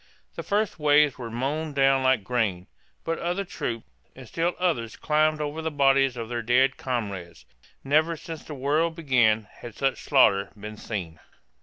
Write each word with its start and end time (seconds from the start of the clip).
The 0.33 0.41
first 0.41 0.79
waves 0.79 1.19
were 1.19 1.29
mown 1.29 1.73
down 1.73 2.01
like 2.01 2.23
grain; 2.23 2.65
but 3.03 3.19
other 3.19 3.45
troops, 3.45 3.85
and 4.15 4.27
still 4.27 4.55
others 4.57 4.95
climbed 4.95 5.39
over 5.39 5.61
the 5.61 5.69
bodies 5.69 6.17
of 6.17 6.27
their 6.27 6.41
dead 6.41 6.75
comrades. 6.75 7.45
Never 7.83 8.17
since 8.17 8.43
the 8.43 8.55
world 8.55 8.95
began 8.95 9.47
had 9.59 9.75
such 9.75 10.01
slaughter 10.01 10.49
been 10.59 10.75
seen. 10.77 11.19